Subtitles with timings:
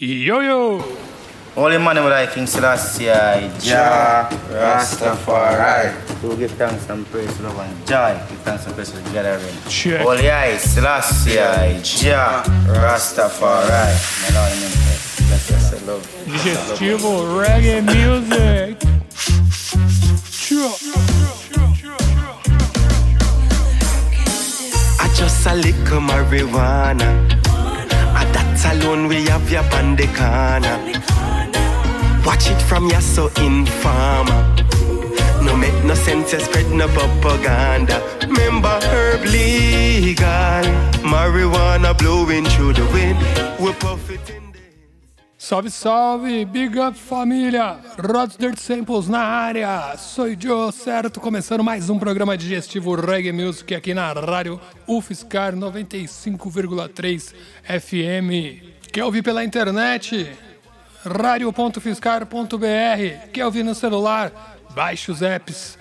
[0.00, 0.78] Yo yo!
[1.56, 3.06] Holy man with I King Selassie,
[3.58, 5.90] Jah Rastafari.
[6.20, 8.14] To give thanks and praise, love and joy.
[8.28, 9.56] Give thanks and praise to the gathering.
[9.68, 10.02] Check.
[10.02, 11.34] Holy I Selassie,
[11.82, 13.90] Jah Rastafari.
[14.22, 15.18] My Lord and Empress.
[15.26, 16.06] Bless us, I love.
[16.26, 18.78] Digestivo Reggae Music!
[20.30, 20.78] Tchau.
[25.00, 27.47] I just a little marijuana.
[28.80, 30.78] Alone we have your bandicana.
[32.24, 34.54] Watch it from your so informer.
[35.42, 38.00] No make no sense to spread no propaganda.
[38.22, 40.64] Remember herb legal.
[41.02, 43.18] Marijuana blowing through the wind.
[43.58, 44.37] We're profiting.
[45.48, 46.44] Salve, salve!
[46.44, 47.78] Big up família!
[47.96, 49.96] Rods Dirt Samples na área!
[49.96, 51.20] Sou Joe, certo?
[51.20, 58.90] Começando mais um programa digestivo Reggae Music aqui na rádio UFSCar 95,3 FM.
[58.92, 60.36] Quer ouvir pela internet?
[61.02, 63.30] radio.fiscar.br.
[63.32, 64.58] Quer ouvir no celular?
[64.74, 65.78] Baixe os apps.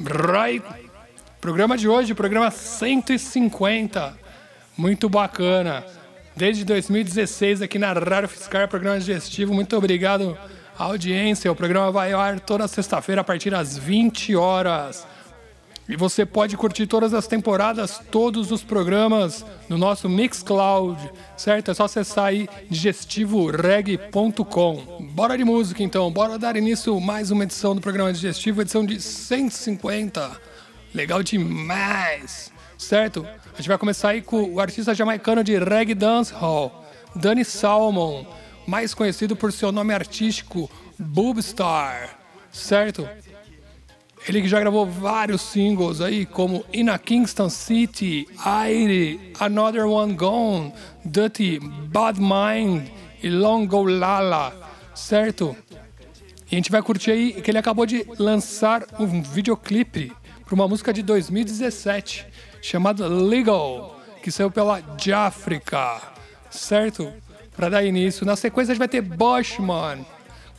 [0.00, 0.66] Right.
[1.40, 4.18] Programa de hoje, programa 150.
[4.76, 6.03] Muito bacana.
[6.36, 9.54] Desde 2016 aqui na Rádio Fiscal, programa digestivo.
[9.54, 10.36] Muito obrigado
[10.76, 11.52] à audiência.
[11.52, 15.06] O programa vai ao ar toda sexta-feira a partir das 20 horas.
[15.88, 20.98] E você pode curtir todas as temporadas, todos os programas no nosso Mixcloud,
[21.36, 21.70] certo?
[21.70, 25.06] É só acessar aí digestivoreg.com.
[25.12, 29.00] Bora de música então, bora dar início mais uma edição do programa Digestivo, edição de
[29.00, 30.32] 150.
[30.94, 32.50] Legal demais,
[32.84, 33.26] certo?
[33.52, 36.84] A gente vai começar aí com o artista jamaicano de reggae dancehall,
[37.16, 38.24] Danny Salmon,
[38.66, 42.18] mais conhecido por seu nome artístico, Boobstar,
[42.52, 43.08] certo?
[44.26, 50.14] Ele que já gravou vários singles aí, como In a Kingston City, Aire, Another One
[50.14, 50.72] Gone,
[51.04, 52.88] Dirty, Bad Mind
[53.22, 54.54] e Long Go Lala,
[54.94, 55.54] certo?
[56.50, 60.12] E a gente vai curtir aí que ele acabou de lançar um videoclipe
[60.44, 62.33] para uma música de 2017
[62.64, 66.00] chamada Legal, que saiu pela Jafrica,
[66.50, 67.12] certo?
[67.54, 68.24] Para dar início.
[68.24, 70.04] Na sequência a gente vai ter Bushman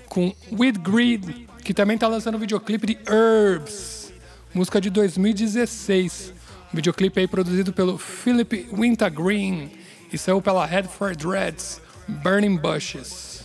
[0.07, 4.13] com With Greed, que também tá lançando um videoclipe de Herbs,
[4.53, 6.31] música de 2016.
[6.71, 9.71] Um videoclipe aí produzido pelo Philip Wintergreen
[10.13, 13.43] e saiu pela Headford Reds, Burning Bushes.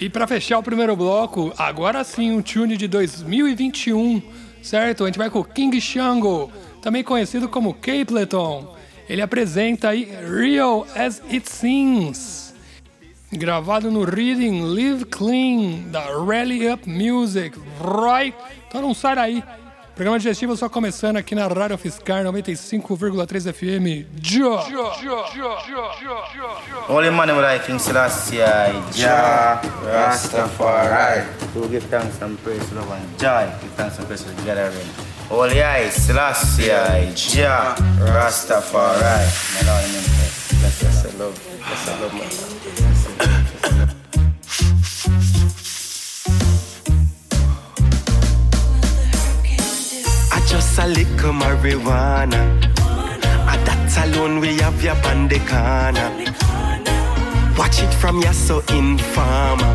[0.00, 4.22] E para fechar o primeiro bloco, agora sim um tune de 2021,
[4.62, 5.02] certo?
[5.02, 6.52] A gente vai com King Shango,
[6.86, 8.76] também conhecido como Capleton.
[9.08, 12.54] Ele apresenta aí Real as It Seems
[13.32, 18.36] gravado no Reading Live Clean da Rally Up Music, right?
[18.68, 19.44] Então não sai daí.
[19.96, 24.06] Programa digestivo só começando aqui na Rádio Fiscar 95,3 FM.
[24.22, 24.64] Jó!
[26.88, 28.38] Holy man with I King Selassie,
[28.92, 31.26] Jah Rastafari.
[31.52, 33.50] To give thanks and praise, love and joy.
[33.60, 35.15] Give thanks and praise to the gathering.
[35.28, 36.70] Holy Selassie,
[37.98, 39.26] Rastafari.
[40.60, 41.36] Bless us, I love.
[41.58, 42.14] Bless us, love.
[50.46, 52.40] Just a little marijuana.
[53.50, 56.04] And that alone we have your bandicana.
[57.58, 59.74] Watch it from your so informer.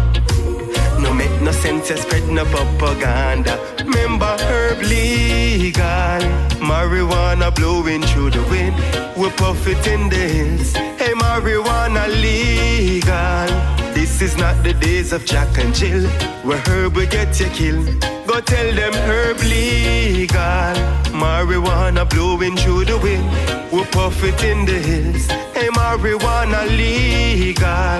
[1.00, 3.81] No make no sense spread no propaganda.
[3.94, 6.22] Remember herb legal.
[6.64, 8.76] Marijuana blowing through the wind.
[9.18, 10.74] We're profiting this.
[10.74, 13.48] Hey, marijuana legal.
[13.94, 16.08] This is not the days of Jack and Jill.
[16.46, 18.00] Where herb will get you killed.
[18.28, 20.76] Go tell them herb legal.
[21.12, 23.28] Marijuana blowing through the wind.
[23.74, 25.28] We're profiting this.
[25.54, 28.00] Hey, marijuana legal.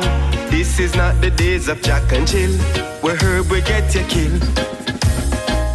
[0.50, 2.54] This is not the days of Jack and Jill.
[3.02, 4.72] Where herb will get you killed.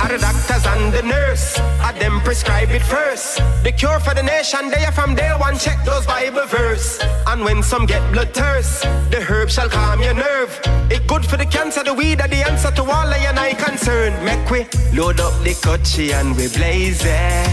[0.07, 1.59] Are the doctors and the nurse?
[1.83, 3.39] Are them prescribe it first?
[3.65, 5.59] The cure for the nation, they are from day one.
[5.59, 7.03] Check those Bible verse.
[7.27, 10.61] And when some get blood thirst, the herb shall calm your nerve.
[10.93, 13.55] It good for the cancer, the weed are the answer to all of your eye
[13.55, 14.13] concern.
[14.25, 14.67] Make we
[14.97, 17.49] load up the cutchy and we blaze it.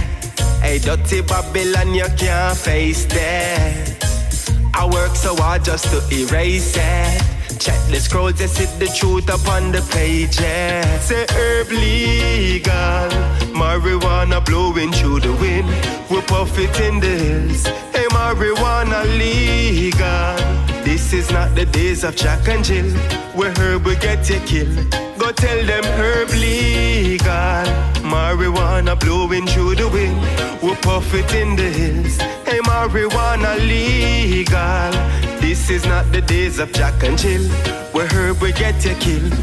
[0.61, 4.69] Hey, dirty Babylon, you can't face that.
[4.75, 7.32] I work so hard just to erase it.
[7.59, 10.39] Check the scrolls, they see the truth upon the page.
[10.39, 10.99] Yeah.
[10.99, 13.09] Say herb legal,
[13.53, 15.67] marijuana blowing through the wind.
[16.09, 17.65] We're profiting this.
[17.93, 20.35] Hey, marijuana legal.
[20.83, 22.89] This is not the days of Jack and Jill,
[23.35, 24.89] where herb will get you killed.
[25.17, 27.65] Go tell them herb legal,
[28.03, 30.19] marijuana blowing through the wind.
[30.61, 32.17] We're profiting this.
[32.45, 35.22] Hey, marijuana legal.
[35.43, 37.43] This is not the days of Jack and Jill,
[37.91, 39.33] where herb we get you killed.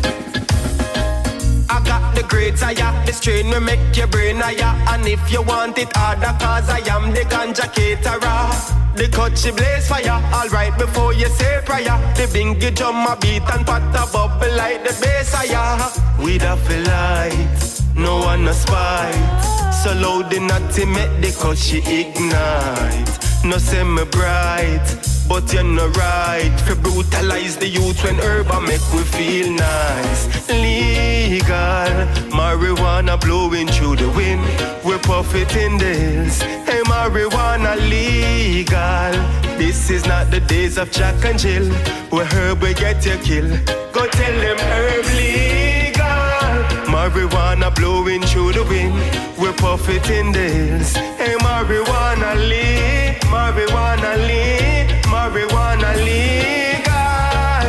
[1.68, 4.72] I got the grades higher, the strain will make your brain higher.
[4.88, 8.48] And if you want it harder, cause I am the ganja caterer.
[8.96, 11.98] The cut she blaze fire, alright before you say prayer.
[12.16, 15.78] The bingy drum a beat and pot a bubble like the bass higher.
[16.24, 19.42] We da feel light, no one no spite.
[19.84, 23.20] So loud the natty make the cut she ignite.
[23.44, 24.84] No me bright,
[25.30, 26.52] but you're not right.
[26.66, 30.22] For brutalize the youth when urban make we feel nice.
[30.48, 31.92] Legal,
[32.38, 34.42] marijuana blowing through the wind.
[34.84, 36.42] We're profiting this.
[36.68, 39.12] Hey, marijuana legal.
[39.56, 41.66] This is not the days of Jack and Jill.
[42.10, 43.50] Where herb we get you kill.
[43.92, 46.54] Go tell them herb legal.
[46.92, 48.94] Marijuana blowing through the wind.
[49.38, 50.96] We're profiting this.
[51.20, 53.30] Hey, marijuana legal.
[53.30, 54.99] Marijuana legal.
[55.20, 57.66] Marijuana legal.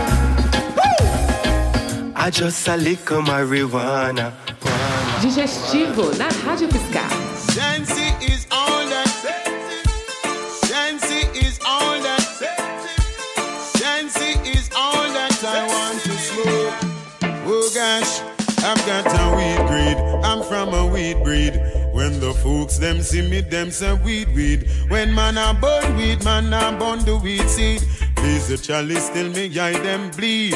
[0.78, 2.14] Woo!
[2.16, 4.32] I just a little marijuana.
[5.22, 7.12] Digestivo na Rádio UFSCar.
[7.52, 9.12] Sensi is all that.
[10.64, 12.24] Sensi is all that.
[13.76, 16.74] Sensi is all that I want to smoke.
[17.52, 18.22] Oh gosh,
[18.64, 19.98] I've got a weed greed.
[20.24, 21.81] I'm from a weed breed.
[22.02, 24.68] When the folks them see me, them say weed weed.
[24.88, 27.84] When man a burn weed, man a burn the weed seed.
[28.16, 30.56] Please the chalice till me eye them bleed.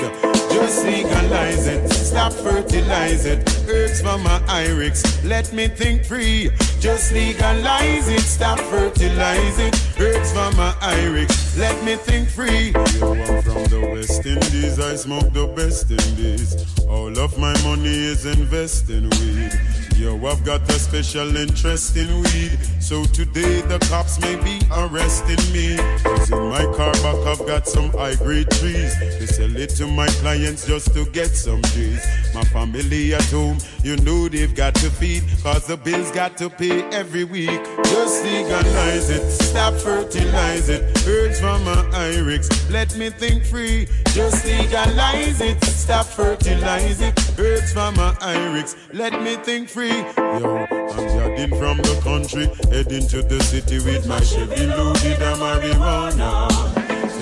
[0.50, 3.47] Just legalize it, stop fertilize it.
[3.69, 6.50] Herbs for my iris, let me think free.
[6.85, 9.99] Just legalize it, stop fertilize it.
[9.99, 12.73] Herbs for my iris, let me think free.
[12.99, 16.55] Yo, I'm from the West Indies, I smoke the best Indies.
[16.87, 19.51] All of my money is investing weed.
[19.97, 22.59] Yo, I've got a special interest in weed.
[22.81, 25.77] So today the cops may be arresting me.
[26.03, 28.93] Cause in my car back I've got some high grade trees.
[28.99, 32.05] They sell it to my clients just to get some G's.
[32.33, 35.23] My family at home, you know they've got to feed.
[35.41, 37.63] Cause the bills got to pay every week.
[37.86, 40.81] Just legalize it, stop fertilize it.
[41.07, 43.88] Herbs from my iris, let me think free.
[44.07, 47.39] Just legalize it, stop fertilize it.
[47.39, 50.00] Herbs from my iris, let me think free.
[50.18, 55.39] Yo, I'm jogging from the country, heading to the city with my Chevy loaded and
[55.39, 56.50] marijuana.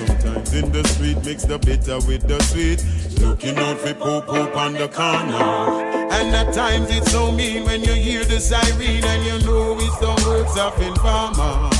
[0.06, 2.84] Sometimes in the street, mix the bitter with the sweet.
[3.20, 6.03] Looking out for poop poop on the corner.
[6.16, 9.98] And at times it's so mean when you hear the siren and you know it's
[9.98, 11.70] the words of informer.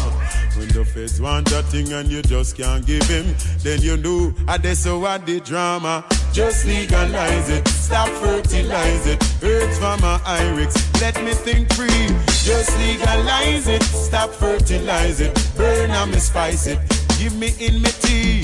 [0.56, 4.34] When the feds want a thing and you just can't give him, then you know
[4.48, 6.04] I ah, they so what the drama.
[6.32, 9.22] Just legalize it, stop fertilize it.
[9.40, 12.08] Herbs from my iris, let me think free.
[12.42, 15.32] Just legalize it, stop fertilize it.
[15.56, 16.81] Burn and me spice it,
[17.19, 18.40] give me in me tea.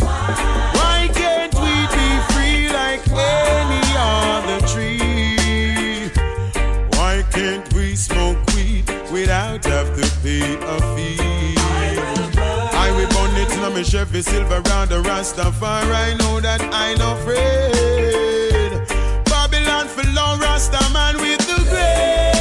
[0.00, 1.51] Why can't
[2.92, 6.10] like any other tree?
[6.96, 11.54] Why can't we smoke weed without have to pay a fee?
[12.84, 15.94] I will burn it in my Chevy Silver round the Rastafari.
[16.08, 18.72] I know that I no afraid.
[19.24, 22.31] Babylon for long Rasta man with the great,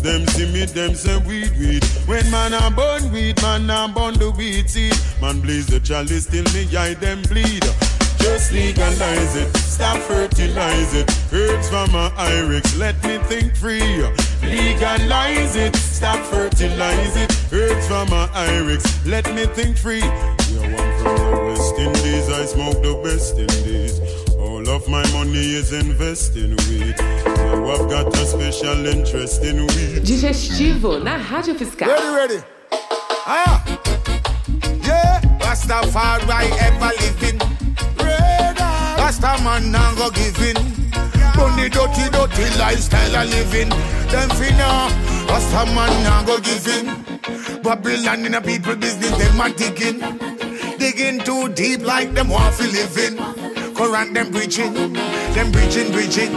[0.00, 1.84] them see me, them say weed weed.
[2.06, 4.96] When man a burn weed, man a burn the weed seed.
[5.20, 7.64] Man blaze the chalice till me eye them bleed.
[8.18, 11.10] Just legalize it, stop fertilize it.
[11.32, 13.82] Herbs from my iris, let me think free.
[14.42, 17.52] Legalize it, stop fertilize it.
[17.52, 19.98] Herbs from my iris, let me think free.
[19.98, 23.98] Yo, I'm from the West Indies, I smoke the best in these.
[23.98, 24.21] All
[24.72, 26.94] of my money is investing weed.
[26.98, 30.00] Yo, I've got a special interest in weed.
[30.02, 31.88] Digestivo na Rádio UFSCar.
[31.88, 32.38] Ready, ready.
[33.26, 33.60] Ah,
[34.88, 35.20] yeah.
[35.44, 37.38] Rastafari ever living.
[38.96, 40.56] Rasta man now go giving.
[41.36, 43.68] Bunny dirty, dirty lifestyle a living.
[44.08, 44.88] Them finna.
[45.28, 46.86] Rasta man now go giving.
[47.62, 50.00] Babylon in a people business, them a digging.
[50.78, 53.51] Digging too deep like them want to living.
[53.82, 54.72] Quran them preaching,
[55.34, 56.32] them preaching, preaching.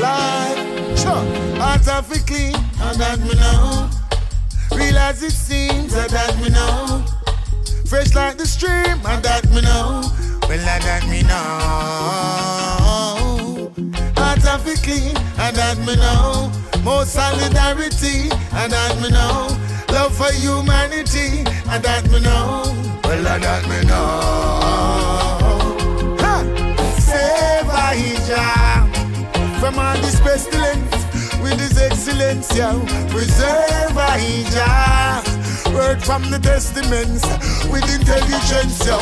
[0.00, 0.58] Life,
[0.98, 1.22] sure.
[1.60, 3.90] Hearts are fi clean, and that me know.
[4.72, 7.04] Real as it seems, and that me know.
[7.84, 10.00] Fresh like the stream, and that me know.
[10.48, 11.60] Well, and that me know.
[14.16, 15.14] Hearts are fi clean,
[15.44, 16.50] and that me know.
[16.84, 18.30] More solidarity,
[18.60, 19.48] and that me know.
[19.92, 22.62] Love for humanity, and that me know.
[23.04, 25.27] Well, and that me know.
[27.90, 28.84] Ahijah
[29.60, 30.92] from all this pestilence.
[31.42, 32.80] With his excellence, yo.
[33.08, 35.24] Preserve Ija.
[35.72, 37.24] Word from the testaments
[37.72, 38.98] with intelligence, yo.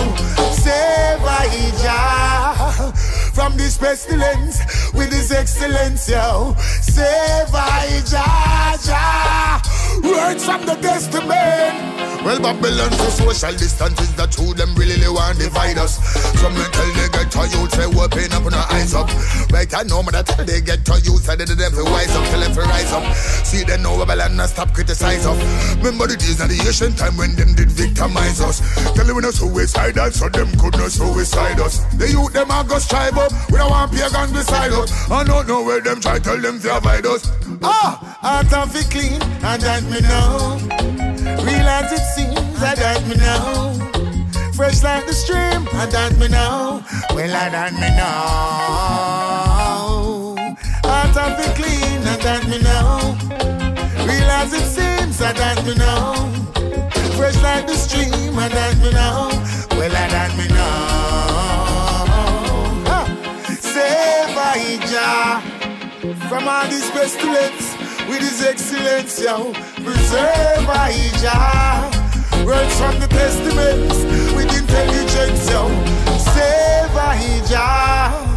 [0.53, 1.19] Save
[1.51, 2.95] Ija
[3.35, 4.61] from this pestilence
[4.93, 6.55] with his excellence, yo.
[6.83, 8.25] Save Ija.
[10.05, 12.16] Words from the testament.
[12.25, 14.57] Well, Babylon so social distance is the truth.
[14.57, 15.99] Them really want divide us.
[16.41, 19.09] Some tell they get to you, say open up our eyes up.
[19.51, 22.15] Right, I know, but I tell they get to you, say they them to wise
[22.17, 23.05] up, tell them to rise up.
[23.47, 25.39] See they know Babylon and stop criticize us.
[25.79, 28.61] Remember the days of the ancient time when them did victimize us.
[28.95, 31.85] Tell them we no suicidal, so them could not suicide us.
[31.95, 34.91] The youth them a go strive up, we don't want pagan beside us.
[35.11, 37.31] I don't know where them try tell them to avoid us.
[37.63, 38.17] Ah,
[38.75, 40.96] it clean, and that me know.
[41.69, 43.75] As it seems, I that me know.
[44.53, 46.83] Fresh like the stream, I that me know.
[47.15, 48.37] Well, I that me know.
[50.89, 53.17] Heart of it clean, I that me know.
[54.07, 56.33] Real as it seems, I that me know.
[57.17, 59.29] Fresh like the stream, I that me know.
[59.77, 62.07] Well, I that me know.
[62.89, 63.07] Huh.
[63.61, 65.43] Save Ija
[66.29, 67.76] from all these pestilence
[68.09, 69.53] with his excellence, yo.
[69.85, 72.47] Preserve Ija.
[72.47, 75.69] Words from the testaments with intelligence, yo.
[76.19, 78.37] Save Ija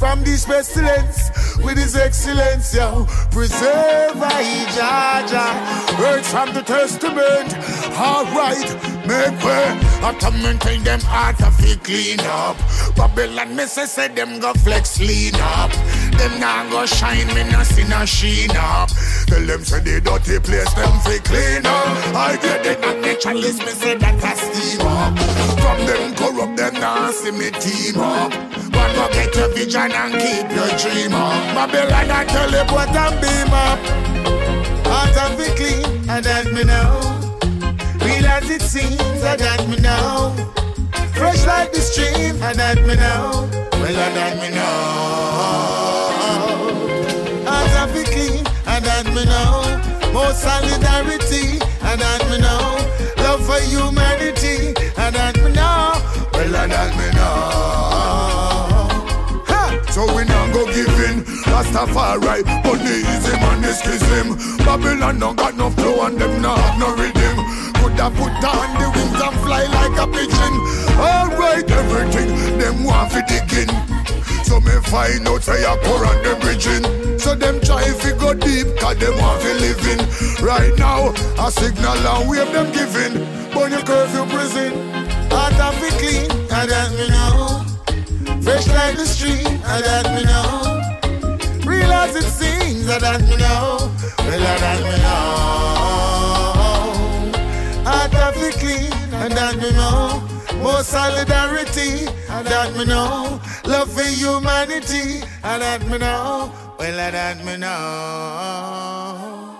[0.00, 3.04] from this pestilence with his excellence, yo.
[3.30, 6.00] Preserve Ija.
[6.00, 7.54] Words from the testament.
[7.96, 8.70] Alright,
[9.06, 9.78] make way.
[10.02, 12.56] I come maintain them heart it clean up.
[12.96, 15.70] Babylon, me say, say them go flex lean up.
[16.20, 18.90] Them now go shine, me no see no sheen up.
[19.26, 22.14] Tell them say the dirty place, them fi clean up.
[22.14, 25.16] I get it, not naturalist, me say that I steam up.
[25.64, 28.34] From them corrupt, them now see me team up.
[28.68, 31.40] One go get your vision and keep your dream up.
[31.54, 33.80] My Babylon, I tell you what and beam up.
[34.84, 37.00] Heart of it clean, and that me know.
[38.04, 40.36] Real as it seems, and that me know.
[41.14, 43.48] Fresh like the stream, and that me know.
[43.72, 45.79] Well, and that me know.
[50.40, 52.80] Solidarity, and that me know.
[53.22, 56.00] Love for humanity, and that me know.
[56.32, 57.70] Well, and that me know.
[59.90, 65.68] So we not go give in Rastafari the man is schism Babylon don't got no
[65.70, 67.36] flow and them not have no rhythm
[67.74, 70.54] Coulda put on the wings and fly like a pigeon
[70.94, 73.68] Alright everything them want fi digging
[74.50, 76.82] So me find out say a on them bridging
[77.20, 80.02] So them try fi go deep cause them want fi living
[80.44, 83.14] Right now a signal and wave them giving
[83.54, 84.72] Burn your curfew prison
[85.30, 87.70] Heart of it clean and that me know
[88.42, 90.80] Fresh like the street, I that me know.
[91.70, 93.92] Real as it seems, I that me know.
[94.18, 95.40] Well, I that me know.
[97.84, 100.29] Heart of the clean, I that me know.
[100.62, 103.40] More solidarity, I that me know.
[103.64, 106.52] Love for humanity, I that me know.
[106.78, 109.56] Well, I that me know.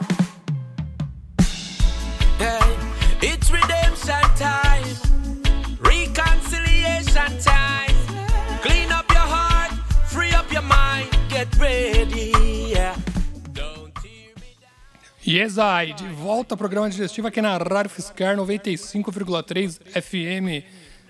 [2.38, 2.76] Hey,
[3.22, 4.84] it's redemption time,
[5.80, 7.96] reconciliation time.
[8.60, 9.72] Clean up your heart,
[10.06, 12.32] free up your mind, get ready.
[12.72, 12.94] Yeah.
[13.52, 14.70] Don't tear me down.
[15.24, 20.62] Yes, I, de volta ao programa digestivo aqui na Rádio UFSCar 95,3 FM.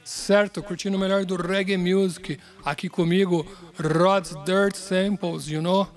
[0.05, 2.39] Certo, curtindo o melhor do reggae music.
[2.65, 3.47] Aqui comigo,
[3.79, 5.89] Rod's Dirt Samples, you know?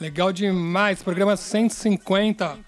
[0.00, 2.58] Legal demais, programa 150.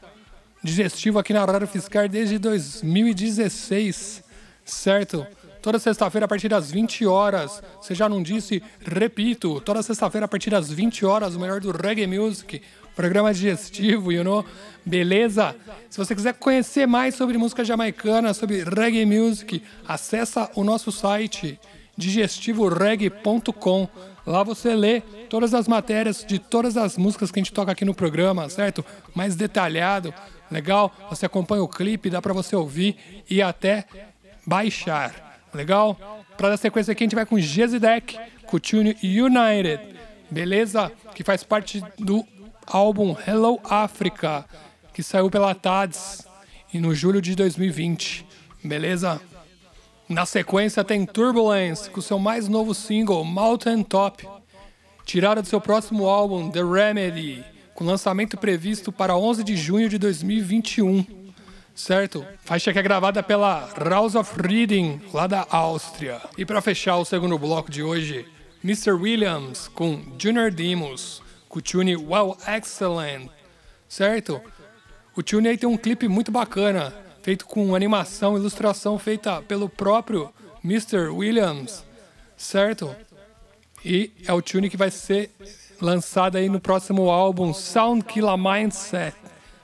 [0.63, 4.25] Digestivo aqui na Rádio Fiscar desde 2016.
[4.65, 5.27] Certo?
[5.61, 7.63] Toda sexta-feira a partir das 20 horas.
[7.81, 8.63] Você já não disse?
[8.81, 12.63] Repito, toda sexta-feira a partir das 20 horas, o melhor do reggae music.
[12.99, 14.45] Programa digestivo, you know?
[14.85, 15.55] Beleza?
[15.89, 21.61] Se você quiser conhecer mais sobre música jamaicana, sobre reggae music, acessa o nosso site
[21.97, 23.89] digestivoreggae.com.
[24.27, 25.01] Lá você lê
[25.31, 28.85] todas as matérias de todas as músicas que a gente toca aqui no programa, certo?
[29.15, 30.13] Mais detalhado,
[30.51, 30.93] legal?
[31.09, 32.97] Você acompanha o clipe, dá pra você ouvir
[33.31, 33.85] e até
[34.45, 36.27] baixar, legal?
[36.37, 39.95] Pra dar sequência aqui a gente vai com Jezidek, com o tune United,
[40.29, 40.91] beleza?
[41.15, 42.27] Que faz parte do
[42.71, 44.45] álbum Hello Africa,
[44.93, 46.27] que saiu pela TADS
[46.73, 48.27] e no julho de 2020,
[48.63, 49.21] beleza?
[50.09, 54.27] Na sequência tem Turbulence com seu mais novo single Mountain Top,
[55.05, 57.45] tirada do seu próximo álbum The Remedy,
[57.75, 61.05] com lançamento previsto para 11 de junho de 2021.
[61.75, 62.27] Certo?
[62.41, 66.21] Faixa que é gravada pela House of Reading, lá da Áustria.
[66.37, 68.27] E para fechar o segundo bloco de hoje,
[68.65, 68.91] Mr.
[68.91, 73.29] Williams com Junior Demos, com o tune Wow Excellent,
[73.89, 74.41] certo?
[75.17, 80.33] O tune aí tem um clipe muito bacana, feito com animação ilustração feita pelo próprio
[80.65, 81.09] Mr.
[81.09, 81.85] Williams,
[82.37, 82.95] certo?
[83.85, 85.31] E é o tune que vai ser
[85.81, 89.17] lançado aí no próximo álbum Sound Killer Mindset,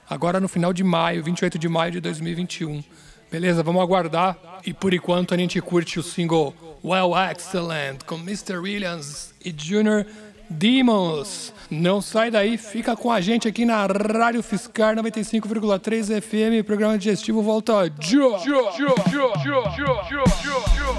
[0.09, 2.83] agora no final de maio, 28 de maio de 2021.
[3.31, 4.39] Beleza, vamos aguardar.
[4.65, 8.59] E por enquanto a gente curte o single Well Excellent com Mr.
[8.59, 10.07] Williams e Junior
[10.49, 11.54] Demons.
[11.71, 16.65] Não sai daí, fica com a gente aqui na Rádio Fiscar 95,3 FM.
[16.67, 17.91] Programa digestivo volta.
[17.99, 20.25] Tchau, tchau, tchau, tchau, tchau, tchau, tchau,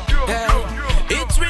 [0.07, 1.44] tchau.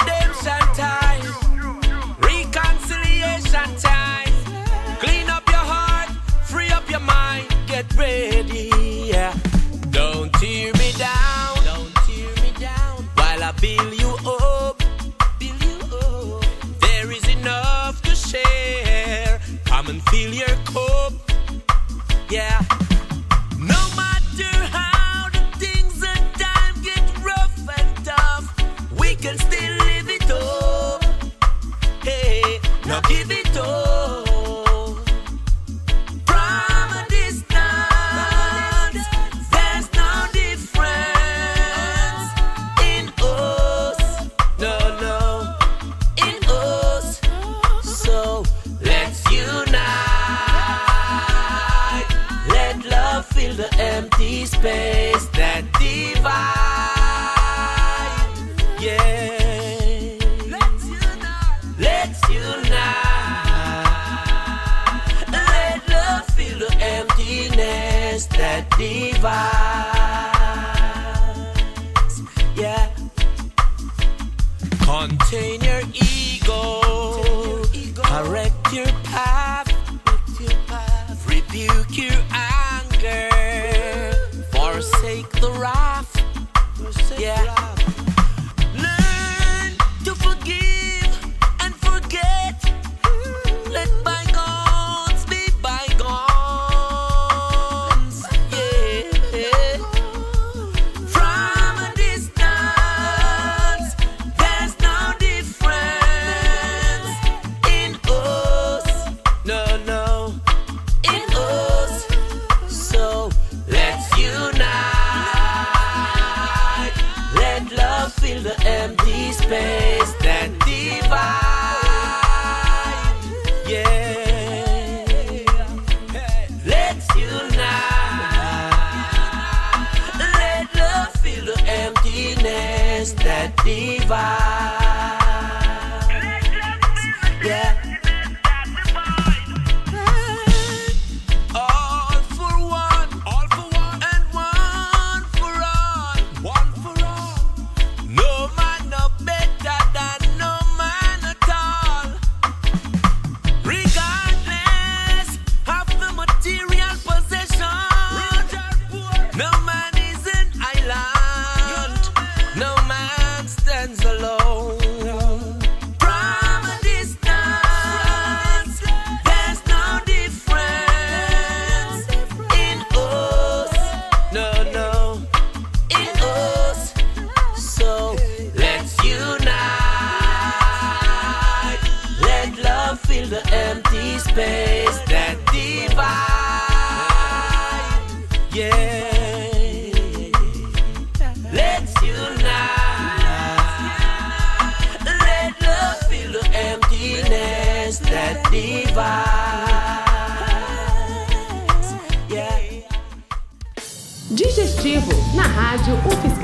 [204.32, 206.35] Digestivo na rádio oficial.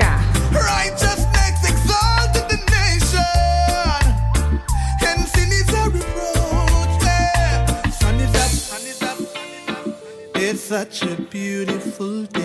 [12.02, 12.41] beautiful day.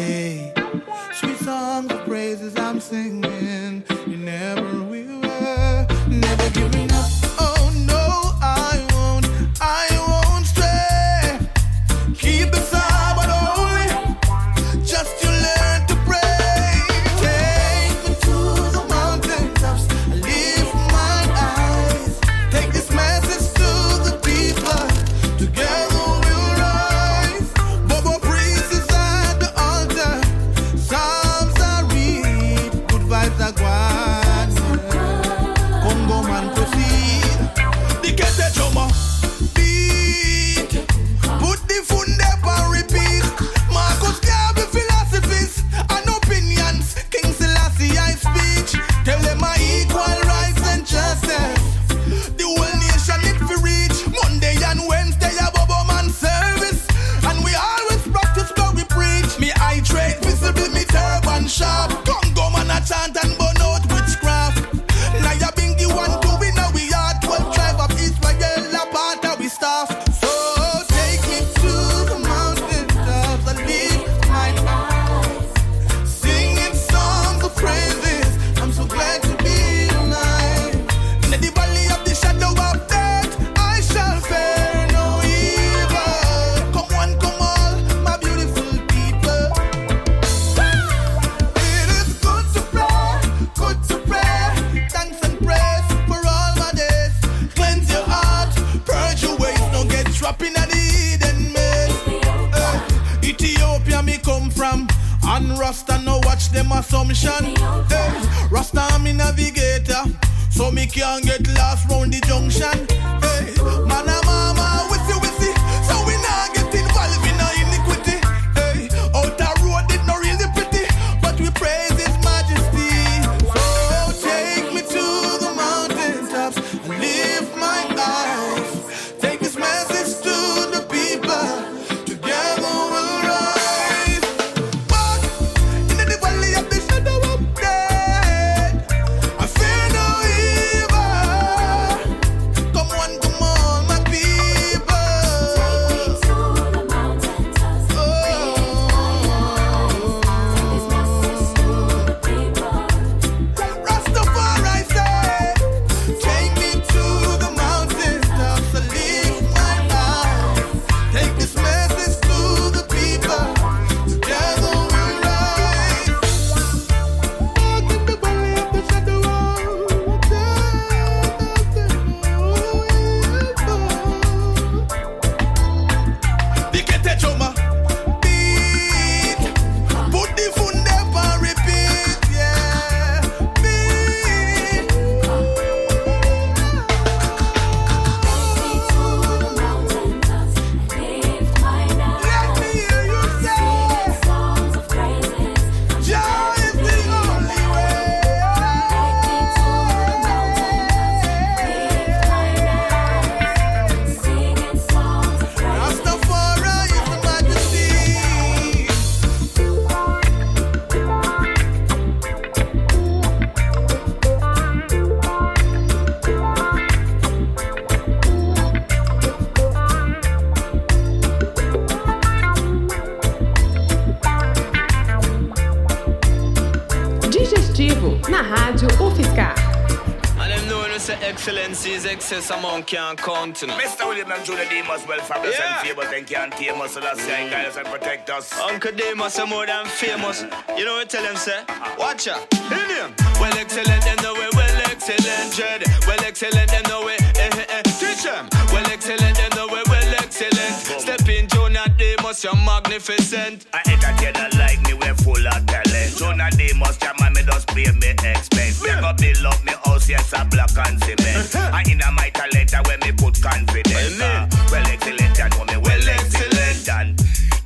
[232.38, 233.60] Excess amount can't count.
[233.64, 233.68] You.
[233.70, 234.08] Mr.
[234.08, 235.80] William and Julie Demas, well fabulous Yeah.
[235.80, 238.54] and famous and can't tame us, so that's why guide us and protect us.
[238.60, 240.46] Uncle Demas are more than famous.
[240.78, 241.64] You know what tell them say?
[241.98, 242.46] Watch out.
[242.54, 243.16] In him.
[243.42, 245.56] Well excellent, them know we well excellent.
[245.56, 245.82] Dread.
[246.06, 247.82] Well excellent, them know we eh eh eh.
[247.98, 248.48] Teach them.
[248.72, 251.02] Well excellent, them know we well excellent.
[251.02, 253.66] Step in Junior Demus, you're magnificent.
[253.74, 256.14] I entertainer like me, we're full of talent.
[256.16, 258.84] Junior Demus, jam me just pay me expense.
[258.84, 259.74] Never build up me
[260.08, 261.56] yes, a block and cement.
[261.56, 264.20] I in a my talent, when me put confidence.
[264.20, 266.90] Uh, well excellent, and know me well excellent.
[266.90, 267.18] And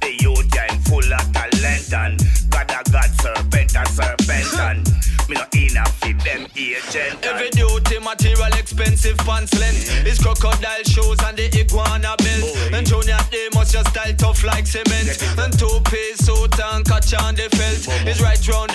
[0.01, 1.93] the youth, yeah, full of talent.
[1.93, 4.59] And God, a God, serpent, a serpent.
[4.59, 7.23] And me not enough for them agent.
[7.23, 13.17] Every duty material expensive pants length His crocodile shoes and the iguana belt And Junior
[13.31, 18.21] Demus your style tough like cement And two-piece suit and catch on the felt He's
[18.21, 18.70] right round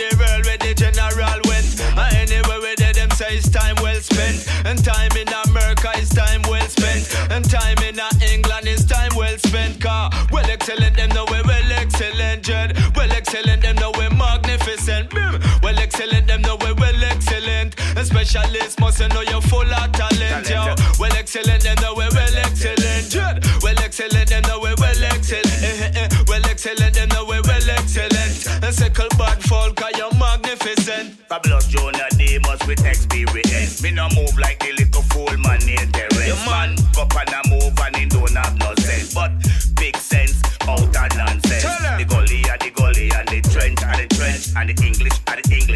[18.27, 20.75] And specialists must know you're full of talent yo.
[20.99, 25.63] Well excellent them know we well excellent Jed Well excellent them know we well excellent
[25.63, 26.09] eh, eh, eh.
[26.27, 31.67] Well excellent them know we well excellent And sickle bad folk are you magnificent Fabulous
[31.67, 33.83] Junior Demus with experience.
[33.83, 36.27] Me no move like the little fool man named Terence.
[36.27, 36.77] Yeah, man.
[36.95, 39.13] Go up and a move and he don't have no sense.
[39.13, 39.33] But
[39.75, 41.67] big sense out of nonsense.
[41.99, 45.43] The gully and the gully and the trench and the trench and the English and
[45.43, 45.76] the English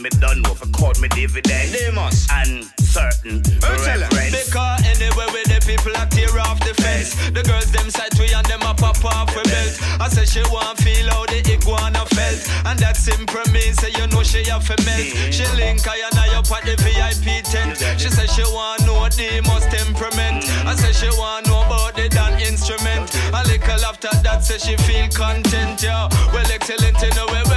[0.00, 1.72] And me done for cut me dividend.
[1.76, 2.26] Demus.
[2.32, 4.32] And certain reverence.
[4.32, 7.12] Because anywhere with the people a tear off the fence.
[7.36, 9.76] The girls them side we and them a pop off a belt.
[10.00, 12.40] I say she want feel how the iguana felt.
[12.64, 15.04] And that simple means say you know she have to melt.
[15.28, 17.76] She link I and I up at the VIP tent.
[18.00, 20.48] She say she want know the most temperament.
[20.64, 23.12] I say she want know about the dan instrument.
[23.36, 26.08] A little after that say she feel content, yo.
[26.32, 27.49] Well excellent, we well excellent.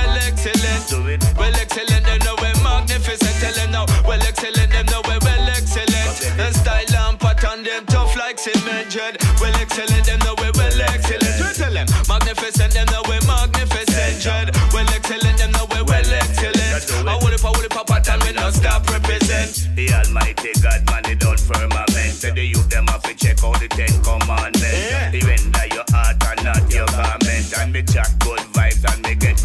[0.89, 1.23] Do it.
[1.37, 3.35] Well excellent, you know we magnificent.
[3.39, 6.37] Tell them now, well excellent, them know we well excellent.
[6.37, 8.91] And style and pattern them tough like cement.
[8.91, 9.17] Dread.
[9.39, 11.39] Well excellent, them know we well excellent.
[11.39, 14.21] We tell them magnificent, them know we magnificent.
[14.21, 14.51] Dread.
[14.75, 17.07] Well excellent, them know we well excellent.
[17.07, 19.69] I will if I will if I pattern we not stop represent.
[19.75, 22.11] The Almighty God, man, he done firmament.
[22.11, 24.67] Say the youth, them have to check out the Ten Commandments.
[24.67, 25.09] Yeah.
[25.09, 27.49] The render your heart and not your garment.
[27.57, 29.39] And me chat good vibes and me get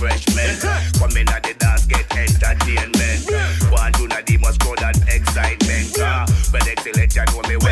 [0.00, 0.60] refreshment.
[0.98, 3.72] Come in at the dance, get entertainment.
[3.72, 5.96] One tune of the must go that excitement.
[5.98, 7.65] Ah, but excellent, you know me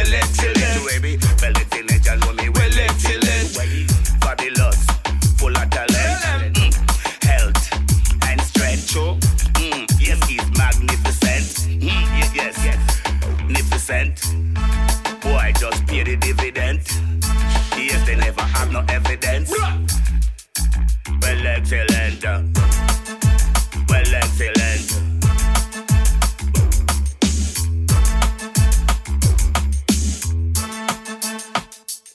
[21.72, 22.24] excellent.
[23.88, 24.84] Well, excellent.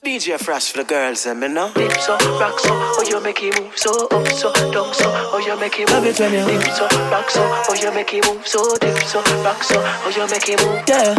[0.03, 1.71] DJ Frass for the girls and me know.
[1.73, 5.43] Dip so, rock so, oh you make it move so up so, down so, oh
[5.45, 5.89] you make it move.
[5.91, 9.21] Love it when dip so, rock so, oh you make it move so, dip so,
[9.43, 10.83] rock so, oh you make it move.
[10.87, 11.15] Yeah,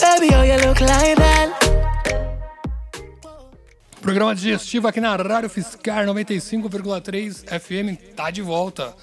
[0.00, 1.53] baby, oh you look like that.
[4.04, 8.94] Programa digestivo aqui na Rádio Fiscar 95,3 FM tá de volta.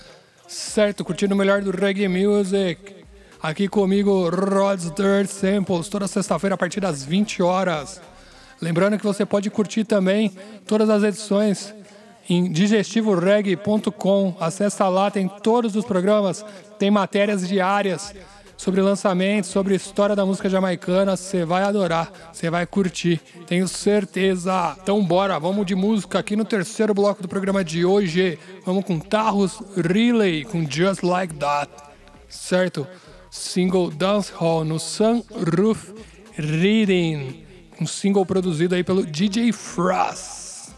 [0.48, 2.98] Certo, curtindo o melhor do reggae music.
[3.42, 8.00] Aqui comigo, Rod's Dirt Samples, toda sexta-feira a partir das 20 horas.
[8.62, 10.38] Lembrando que você pode curtir também
[10.68, 11.74] todas as edições
[12.30, 14.38] em digestivoreg.com.
[14.40, 16.46] Acessa lá, tem todos os programas,
[16.78, 18.14] tem matérias diárias
[18.62, 21.18] sobre lançamentos, sobre história da música jamaicana.
[21.18, 24.78] Você vai adorar, você vai curtir, tenho certeza.
[24.84, 28.38] Então bora, vamos de música aqui no terceiro bloco do programa de hoje.
[28.64, 31.72] Vamos com Tarros Relay com Just Like That,
[32.30, 32.86] certo?
[33.32, 35.96] Single Dance Hall no Sunroof
[36.36, 37.44] Reading,
[37.82, 40.70] um single produzido aí pelo DJ Frost.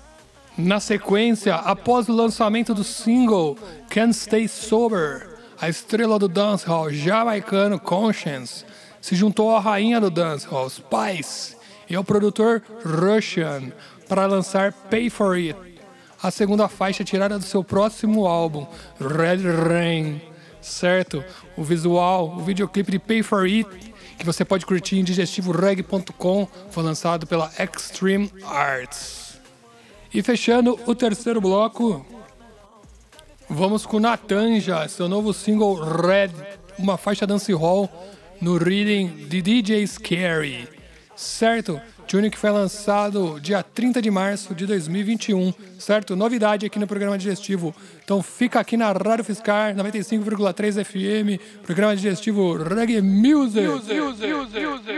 [0.58, 3.58] Na sequência, após o lançamento do single
[3.90, 8.66] Can't Stay Sober, a estrela do dancehall jamaicano Conscience
[9.02, 11.56] se juntou à rainha do dancehall Spice
[11.90, 13.72] e ao produtor Russian
[14.08, 15.56] para lançar Pay For It,
[16.22, 18.66] a segunda faixa tirada do seu próximo álbum,
[19.00, 20.22] Red Rain.
[20.62, 21.22] Certo?
[21.58, 23.68] O visual, o videoclipe de Pay For It,
[24.18, 29.38] que você pode curtir em digestivoreg.com, foi lançado pela Extreme Arts.
[30.14, 32.06] E fechando o terceiro bloco,
[33.56, 36.32] Vamos com Natanja, seu novo single Red,
[36.80, 37.88] uma faixa dancehall
[38.42, 40.68] no reading de DJ Scary.
[41.16, 41.80] Certo?
[42.08, 46.16] Tune que foi lançado dia 30 de março de 2021, certo?
[46.16, 47.74] Novidade aqui no programa digestivo.
[48.04, 53.68] Então fica aqui na Rádio UFSCar 95,3 FM, programa digestivo Reggae Music.
[53.68, 54.94] music, music, music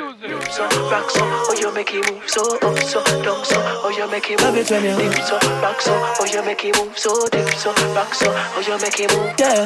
[0.55, 4.09] so, rock so, oh you make it move so up so, down so, oh you
[4.09, 4.55] make it move.
[4.55, 8.63] Dip so, rock so, oh you make it move so, dip so, rock so, oh
[8.65, 9.33] you make it move.
[9.37, 9.65] Yeah.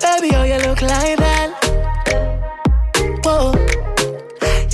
[0.00, 1.69] Baby, oh you look like that.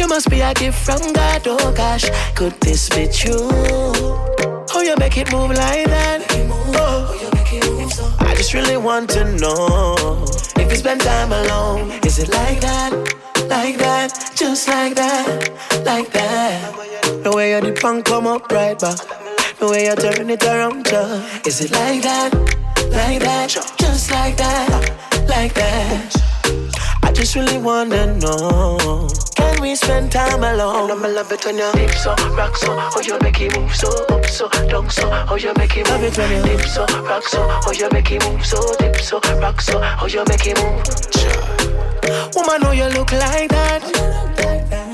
[0.06, 2.08] You must be a gift from God, oh gosh.
[2.36, 3.50] Could this be true?
[4.70, 6.24] Oh, you make it move like that.
[6.78, 10.24] Oh, I just really want to know
[10.58, 11.90] if you spend time alone.
[12.06, 12.92] Is it like that?
[13.48, 15.50] like that, just like that,
[15.84, 17.22] like that.
[17.24, 18.98] The way your dip and come up right back,
[19.58, 21.40] the way you turn it around, yeah.
[21.44, 22.32] Is it like that,
[22.92, 26.25] like that, just like that, like that?
[27.16, 29.08] I just really wanna know.
[29.36, 30.90] Can we spend time alone?
[30.90, 33.88] I'ma love it when you dip so, rock so, oh you make it move so,
[34.10, 36.02] up so, down so, oh you make it move.
[36.02, 38.96] Love it when you dip so, rock so, oh you make it move so, dip
[38.96, 40.84] so, rock so, oh you make it move.
[42.36, 43.82] Woman, know you look like that.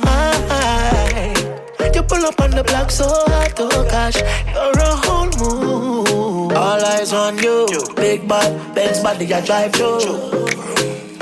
[0.07, 1.91] Aye.
[1.93, 6.53] You pull up on the block so hard, oh gosh, you're a whole moon.
[6.57, 10.62] All eyes on you, big bad, Benz body I drive through.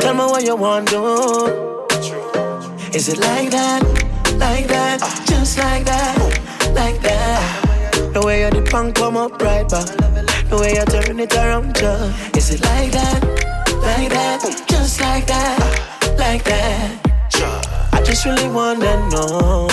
[0.01, 1.87] Tell me what you want to do.
[2.97, 3.83] Is it like that,
[4.39, 6.17] like that, just like that,
[6.75, 8.13] like that?
[8.15, 9.87] The way you dip and come up right back,
[10.49, 12.13] the way you turn it around, yeah.
[12.35, 13.23] Is it like that,
[13.83, 17.10] like that, just like that, like that?
[18.11, 19.69] I just really wanna know.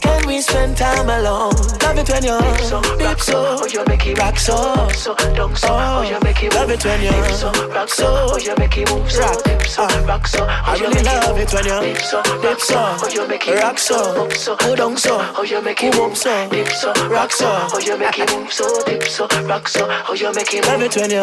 [0.00, 1.54] Can we spend time alone?
[1.84, 5.14] Love it when you Dip so, rock so, oh you make it rock so, so,
[5.14, 6.52] down so, oh you make it.
[6.52, 9.66] Love it when you dip so, rock so, oh you make it move so, rock,
[9.66, 13.08] so, rock so, I you really love it when you dip so, rock so, oh
[13.08, 16.68] you make it rock so, so, down so, oh you make it move so, dip
[16.70, 20.34] so, rock so, oh you make it move so, dip so, rock so, oh you
[20.34, 21.22] make it Love it when you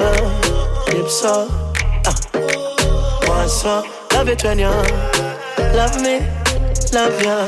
[0.88, 1.49] dip so,
[2.06, 3.84] uh, want so.
[4.13, 4.71] Love it when you
[5.76, 6.26] love me,
[6.93, 7.47] love you.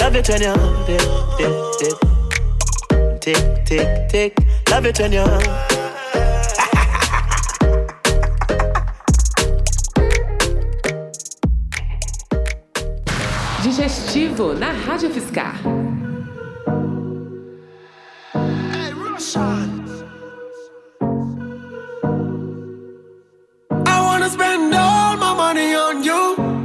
[0.00, 0.54] Love it when you
[0.86, 1.02] dip,
[1.36, 1.98] dip, dip,
[3.20, 4.32] tick, tick, tick.
[4.70, 5.24] Love it when you.
[13.62, 15.54] Digestivo na Rádio Fiscar.
[23.84, 24.97] I wanna spend all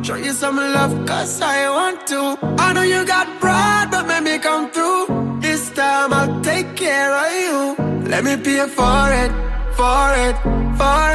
[0.04, 2.38] Show you some love, cause I want to.
[2.60, 5.40] I know you got pride, but make me come through.
[5.40, 7.78] This time I'll take care of you.
[8.10, 9.32] Let me pay for it,
[9.78, 10.36] for it,
[10.76, 11.10] for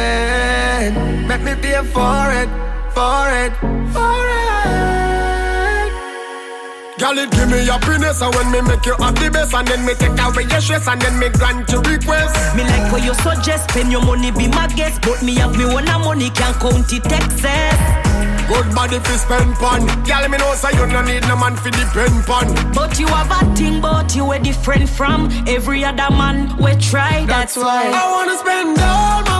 [0.00, 0.92] it.
[1.28, 2.48] Make me pay for it,
[2.94, 3.52] for it,
[3.92, 5.03] for it.
[6.98, 9.94] Girl, it give me happiness And when me make you the best And then me
[9.94, 13.70] take away your stress And then me grant your request Me like what you suggest,
[13.70, 15.02] spend your money, be my guest.
[15.02, 18.04] But me have me one money, can't count it excess.
[18.46, 19.86] Good body fi spend pon.
[20.04, 22.46] Girl, me know say you no need no man fi depend pon.
[22.74, 27.24] But you have a thing, but you are different from every other man we try.
[27.24, 29.33] That's, why I wanna spend all my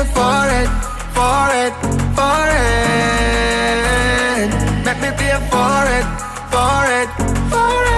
[0.00, 0.70] Pay for it,
[1.12, 1.74] for it,
[2.16, 3.20] for it.
[4.82, 6.06] Let me pay for it,
[6.50, 7.08] for it,
[7.50, 7.89] for it.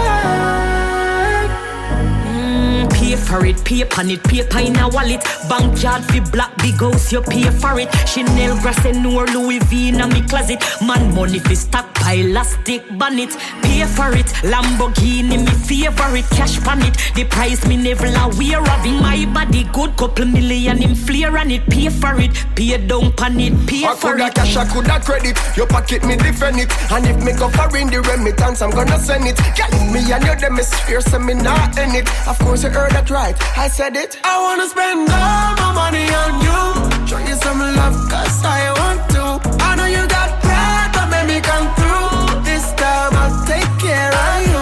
[3.33, 5.25] For it, on it, paper in a wallet.
[5.49, 7.89] Bank card fi black big house, you pay for it.
[8.07, 10.63] Chanel grass and Noir Louis V in a me closet.
[10.87, 13.31] Man money fi stockpile, elastic bonnet.
[13.63, 16.29] Pay for it, Lamborghini me favorite.
[16.37, 18.85] Cash pan it, the price me never aware of.
[18.85, 21.65] In my body, good couple million him flare on it.
[21.71, 24.35] Pay for it, pay down pan it, pay I for it.
[24.35, 25.39] cash, I coulda credit.
[25.57, 26.71] Your pocket me defend it.
[26.93, 29.39] And if me go foreign the remittance, I'm gonna send it.
[29.57, 32.09] Girl, me and you them is fierce, so me not in it.
[32.29, 33.22] Of course you heard that right.
[33.23, 34.19] I said it.
[34.25, 37.07] I wanna spend all my money on you.
[37.07, 39.39] Show you some love, cause I want to.
[39.63, 42.43] I know you got pride, but make me come through.
[42.43, 44.59] This time I'll take care of you.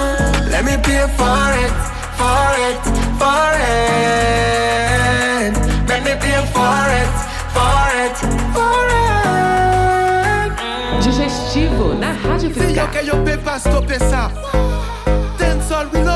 [0.53, 1.73] Let me pay for it,
[2.21, 2.81] for it,
[3.17, 4.77] for it.
[5.89, 7.11] Let me pay for it,
[7.57, 8.17] for it,
[8.53, 10.53] for it.
[11.01, 12.91] Digestivo na Rádio UFSCar.
[12.93, 14.31] que yo pay pa stopper ça.
[15.39, 16.10] Dancehall we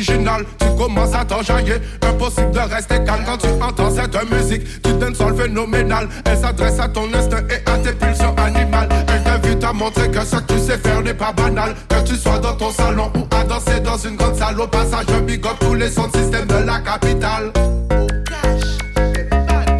[0.00, 4.80] Tu commences à t'enjailler, impossible de rester calme quand tu entends cette musique.
[4.82, 8.88] Tu donnes sol phénoménal, elle s'adresse à ton instinct et à tes pulsions animales.
[9.08, 11.74] Elle t'invite à montrer que ce que tu sais faire n'est pas banal.
[11.88, 14.60] Que tu sois dans ton salon ou à danser dans une grande salle.
[14.60, 17.52] Au passage, je big up tous les sons de système de la capitale.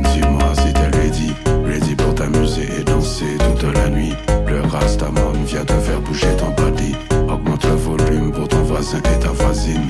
[0.02, 1.32] Dis-moi si t'es ready,
[1.64, 4.16] ready pour t'amuser et danser toute la nuit.
[4.48, 6.96] Le Rastaman vient te faire bouger ton body.
[7.28, 9.88] Augmente le volume pour ton voisin et ta voisine.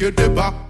[0.00, 0.67] Ne vous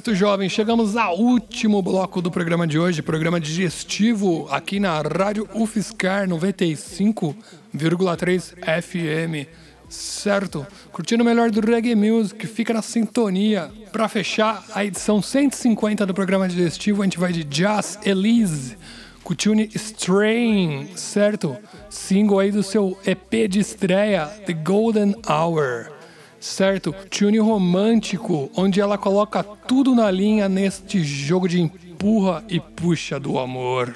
[0.00, 5.46] Certo, jovem, chegamos ao último bloco do programa de hoje, programa digestivo aqui na Rádio
[5.54, 9.46] UFSCar 95,3 FM.
[9.90, 13.70] Certo, curtindo o melhor do reggae music, fica na sintonia.
[13.92, 18.78] Para fechar a edição 150 do programa digestivo, a gente vai de Jazz Elise,
[19.22, 21.58] com o tune Strain, certo?
[21.90, 25.99] Single aí do seu EP de estreia, The Golden Hour
[26.40, 26.94] certo?
[27.10, 33.38] Tune romântico, onde ela coloca tudo na linha neste jogo de empurra e puxa do
[33.38, 33.94] amor.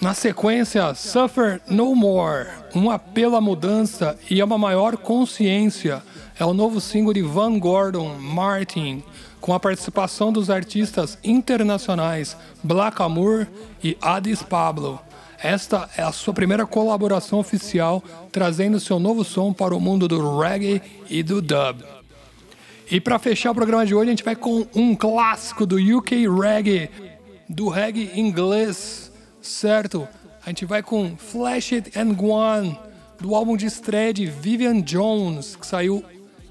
[0.00, 6.02] Na sequência, Suffer No More, um apelo à mudança e a uma maior consciência,
[6.38, 9.02] é o novo single de Van Gordon Martin,
[9.40, 13.46] com a participação dos artistas internacionais Black Amour
[13.82, 15.00] e Addis Pablo.
[15.42, 20.38] Esta é a sua primeira colaboração oficial, trazendo seu novo som para o mundo do
[20.38, 20.80] reggae
[21.10, 21.84] e do dub.
[22.90, 26.28] E para fechar o programa de hoje, a gente vai com um clássico do UK
[26.28, 26.88] Reggae,
[27.48, 29.10] do reggae inglês,
[29.42, 30.06] certo?
[30.44, 32.78] A gente vai com Flash It and Gone,
[33.20, 36.04] do álbum de estreia de Vivian Jones, que saiu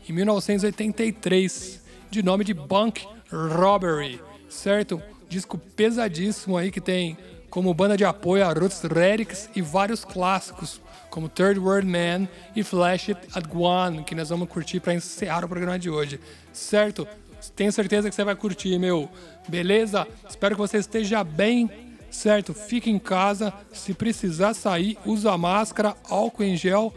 [0.08, 1.82] em 1983,
[2.12, 4.20] de nome de Bunk Robbery,
[4.50, 5.02] certo?
[5.30, 7.18] Disco pesadíssimo aí que tem
[7.50, 12.64] como banda de apoio a Roots Redics e vários clássicos, como Third World Man e
[12.64, 16.20] Flash It at Guan, que nós vamos curtir para encerrar o programa de hoje.
[16.52, 17.08] Certo?
[17.56, 19.10] Tenho certeza que você vai curtir, meu.
[19.48, 20.08] Beleza?
[20.28, 21.70] Espero que você esteja bem.
[22.10, 22.54] Certo?
[22.54, 23.54] Fique em casa.
[23.74, 26.94] Se precisar sair, usa máscara, álcool em gel.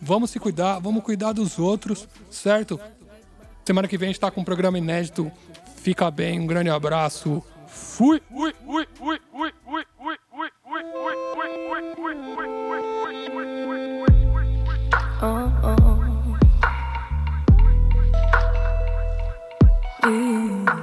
[0.00, 2.78] Vamos se cuidar, vamos cuidar dos outros, certo?
[3.64, 5.32] Semana que vem a gente está com um programa inédito.
[5.76, 7.42] Fica bem, um grande abraço.
[7.66, 8.20] Fui!
[8.30, 9.52] Ui, ui, ui, ui, ui, ui,
[15.22, 16.04] Oh, oh.
[20.04, 20.73] Yeah,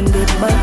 [0.00, 0.59] turn the back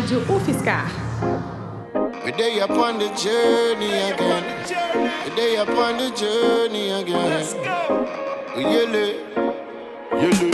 [0.00, 0.88] Rádio UFSCar.
[2.24, 4.44] We day upon the journey again.
[5.24, 7.28] We day upon the journey again.
[7.28, 8.08] Let's go.
[8.56, 9.12] We yellow,
[10.16, 10.50] yellow.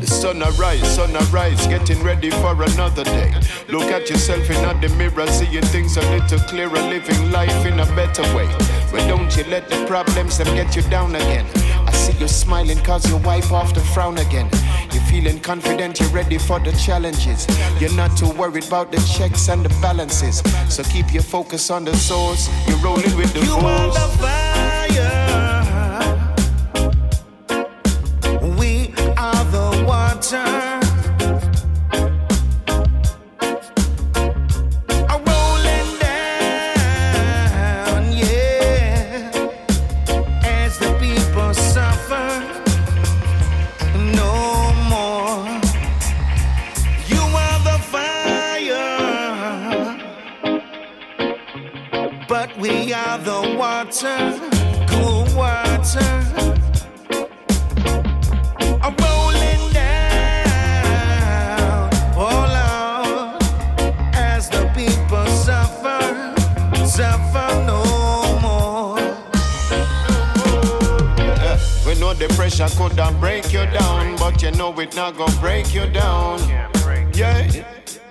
[0.00, 3.34] The sun arise, sun arise, getting ready for another day.
[3.68, 7.86] Look at yourself in the mirror, seeing things a little clearer, living life in a
[7.94, 8.48] better way.
[8.90, 11.44] But don't you let the problems them get you down again.
[11.98, 14.48] See you smiling cause you wipe off the frown again.
[14.92, 17.46] You're feeling confident, you're ready for the challenges.
[17.80, 20.42] You're not too worried about the checks and the balances.
[20.68, 22.48] So keep your focus on the source.
[22.66, 24.47] You're rolling with the You
[66.98, 67.80] suffer no
[68.42, 68.98] more.
[71.46, 75.16] Uh, we know the pressure could have break you down, but you know it not
[75.16, 76.40] gonna break you down.
[77.14, 77.46] Yeah,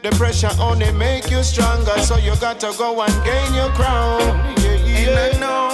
[0.03, 4.21] the pressure only make you stronger, so you got to go and gain your crown.
[4.63, 5.66] Yeah, yeah.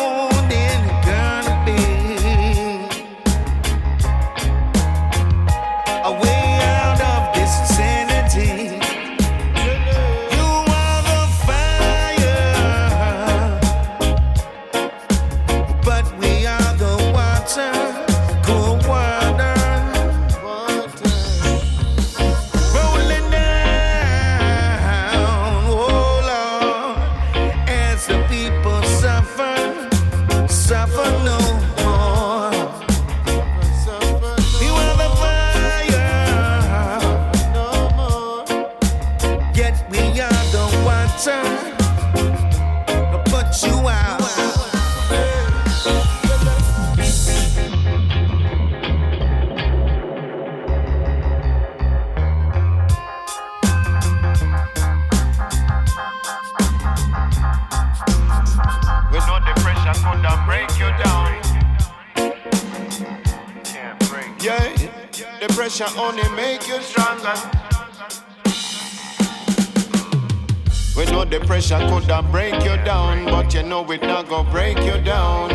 [73.54, 75.50] You know it not gonna break you down.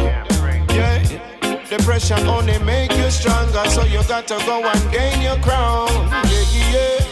[0.71, 1.03] Yeah,
[1.69, 5.89] the pressure only make you stronger, so you got to go and gain your crown.
[6.31, 7.08] Yeah, yeah,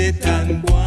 [0.00, 0.79] it and